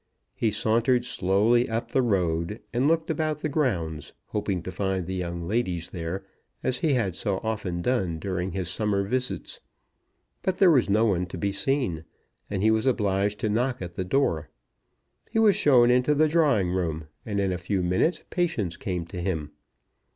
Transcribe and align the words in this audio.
He 0.33 0.49
sauntered 0.49 1.05
slowly 1.05 1.69
up 1.69 1.91
the 1.91 2.01
road, 2.01 2.59
and 2.73 2.87
looked 2.87 3.11
about 3.11 3.41
the 3.41 3.49
grounds, 3.49 4.13
hoping 4.29 4.63
to 4.63 4.71
find 4.71 5.05
the 5.05 5.13
young 5.13 5.47
ladies 5.47 5.89
there, 5.89 6.25
as 6.63 6.79
he 6.79 6.93
had 6.95 7.15
so 7.15 7.37
often 7.43 7.83
done 7.83 8.17
during 8.17 8.51
his 8.51 8.67
summer 8.67 9.03
visits; 9.03 9.59
but 10.41 10.57
there 10.57 10.71
was 10.71 10.89
no 10.89 11.05
one 11.05 11.27
to 11.27 11.37
be 11.37 11.51
seen, 11.51 12.03
and 12.49 12.63
he 12.63 12.71
was 12.71 12.87
obliged 12.87 13.37
to 13.41 13.49
knock 13.49 13.79
at 13.79 13.93
the 13.93 14.03
door. 14.03 14.49
He 15.29 15.37
was 15.37 15.55
shown 15.55 15.91
into 15.91 16.15
the 16.15 16.27
drawing 16.27 16.71
room, 16.71 17.05
and 17.23 17.39
in 17.39 17.51
a 17.51 17.59
few 17.59 17.83
minutes 17.83 18.23
Patience 18.31 18.77
came 18.77 19.05
to 19.05 19.21
him. 19.21 19.51